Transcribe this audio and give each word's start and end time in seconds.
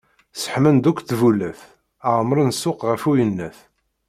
Sseḥman-d 0.33 0.85
akk 0.89 0.99
ṭbulat, 1.09 1.59
ԑemren 2.15 2.51
ssuq 2.55 2.79
γef 2.89 3.03
uyennat. 3.09 3.57